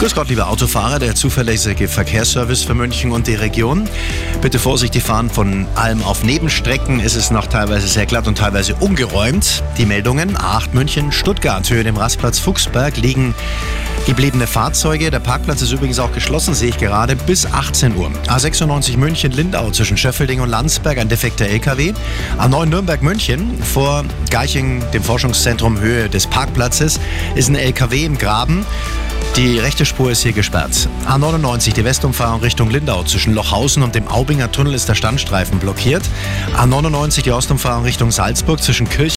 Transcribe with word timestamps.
Grüß 0.00 0.14
Gott, 0.14 0.30
liebe 0.30 0.46
Autofahrer, 0.46 0.98
der 0.98 1.14
zuverlässige 1.14 1.86
Verkehrsservice 1.86 2.62
für 2.62 2.72
München 2.72 3.12
und 3.12 3.26
die 3.26 3.34
Region. 3.34 3.86
Bitte 4.40 4.58
vorsichtig 4.58 5.02
fahren 5.02 5.28
von 5.28 5.66
allem 5.74 6.02
auf 6.04 6.24
Nebenstrecken. 6.24 7.00
ist 7.00 7.16
Es 7.16 7.30
noch 7.30 7.46
teilweise 7.46 7.86
sehr 7.86 8.06
glatt 8.06 8.26
und 8.26 8.38
teilweise 8.38 8.74
ungeräumt. 8.76 9.62
Die 9.76 9.84
Meldungen 9.84 10.38
A8 10.38 10.68
München, 10.72 11.12
Stuttgart, 11.12 11.68
Höhe 11.68 11.84
dem 11.84 11.98
Rastplatz 11.98 12.38
Fuchsberg 12.38 12.96
liegen 12.96 13.34
gebliebene 14.06 14.46
Fahrzeuge. 14.46 15.10
Der 15.10 15.20
Parkplatz 15.20 15.60
ist 15.60 15.70
übrigens 15.70 15.98
auch 15.98 16.12
geschlossen, 16.12 16.54
sehe 16.54 16.70
ich 16.70 16.78
gerade, 16.78 17.14
bis 17.14 17.44
18 17.44 17.94
Uhr. 17.94 18.10
A96 18.26 18.96
München, 18.96 19.32
Lindau 19.32 19.70
zwischen 19.70 19.98
Schöffelding 19.98 20.40
und 20.40 20.48
Landsberg, 20.48 20.96
ein 20.96 21.10
defekter 21.10 21.44
LKW. 21.44 21.92
A9 22.38 22.64
Nürnberg 22.64 23.02
München 23.02 23.62
vor 23.62 24.06
Geiching, 24.30 24.82
dem 24.94 25.02
Forschungszentrum 25.02 25.78
Höhe 25.78 26.08
des 26.08 26.26
Parkplatzes, 26.26 26.98
ist 27.34 27.50
ein 27.50 27.54
LKW 27.54 28.06
im 28.06 28.16
Graben. 28.16 28.64
Die 29.36 29.60
rechte 29.60 29.86
Spur 29.86 30.10
ist 30.10 30.22
hier 30.22 30.32
gesperrt. 30.32 30.88
A99, 31.06 31.72
die 31.72 31.84
Westumfahrung 31.84 32.40
Richtung 32.40 32.68
Lindau. 32.68 33.04
Zwischen 33.04 33.32
Lochhausen 33.32 33.82
und 33.84 33.94
dem 33.94 34.08
Aubinger 34.08 34.50
Tunnel 34.50 34.74
ist 34.74 34.88
der 34.88 34.96
Standstreifen 34.96 35.60
blockiert. 35.60 36.02
A99, 36.56 37.22
die 37.22 37.30
Ostumfahrung 37.30 37.84
Richtung 37.84 38.10
Salzburg 38.10 38.60
zwischen 38.60 38.88
Kirch 38.88 39.08